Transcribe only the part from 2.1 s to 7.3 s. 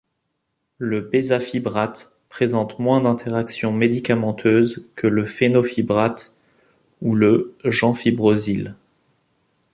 présente moins d’interactions médicamenteuses que le fénofibrate ou